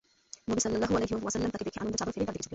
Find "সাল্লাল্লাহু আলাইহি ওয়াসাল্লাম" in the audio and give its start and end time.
0.63-1.51